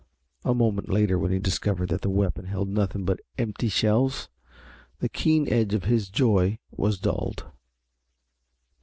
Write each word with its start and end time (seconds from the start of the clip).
A 0.43 0.55
moment 0.55 0.89
later 0.89 1.19
when 1.19 1.31
he 1.31 1.37
discovered 1.37 1.89
that 1.89 2.01
the 2.01 2.09
weapon 2.09 2.45
held 2.45 2.67
nothing 2.67 3.05
but 3.05 3.19
empty 3.37 3.69
shells, 3.69 4.29
the 4.97 5.07
keen 5.07 5.47
edge 5.47 5.75
of 5.75 5.83
his 5.83 6.09
joy 6.09 6.57
was 6.71 6.97
dulled. 6.97 7.45